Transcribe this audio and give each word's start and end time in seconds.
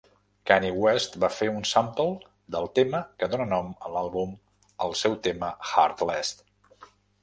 Kanye 0.51 0.69
West 0.85 1.17
va 1.23 1.29
fer 1.33 1.49
un 1.57 1.67
sample 1.73 2.07
del 2.57 2.71
tema 2.79 3.03
que 3.21 3.31
dóna 3.37 3.49
nom 3.53 3.71
a 3.91 3.95
l'àlbum 3.99 4.35
al 4.89 5.01
seu 5.05 5.23
tema 5.31 5.57
"Heartless". 5.73 6.39